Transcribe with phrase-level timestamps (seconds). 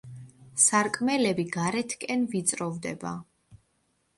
[0.61, 3.13] სარკმელები გარეთკენ ვიწროვდება.